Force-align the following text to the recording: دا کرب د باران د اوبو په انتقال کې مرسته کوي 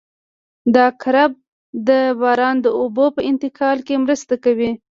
دا 0.75 0.85
کرب 1.01 1.31
د 1.87 1.89
باران 2.21 2.55
د 2.61 2.67
اوبو 2.79 3.05
په 3.15 3.21
انتقال 3.31 3.77
کې 3.87 3.95
مرسته 4.03 4.35
کوي 4.43 4.71